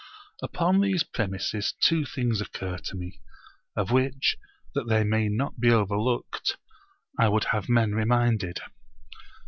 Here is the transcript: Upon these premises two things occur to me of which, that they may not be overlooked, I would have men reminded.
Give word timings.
Upon 0.41 0.81
these 0.81 1.03
premises 1.03 1.75
two 1.79 2.05
things 2.07 2.41
occur 2.41 2.77
to 2.85 2.95
me 2.97 3.21
of 3.75 3.91
which, 3.91 4.35
that 4.73 4.87
they 4.87 5.03
may 5.03 5.29
not 5.29 5.59
be 5.59 5.69
overlooked, 5.69 6.57
I 7.19 7.29
would 7.29 7.43
have 7.51 7.69
men 7.69 7.91
reminded. 7.93 8.61